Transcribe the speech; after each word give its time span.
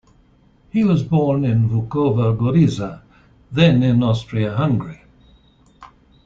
He 0.71 0.83
was 0.83 1.03
born 1.03 1.45
in 1.45 1.69
Vukova 1.69 2.35
Gorica, 2.35 3.01
then 3.51 3.83
in 3.83 4.01
Austria-Hungary. 4.01 5.03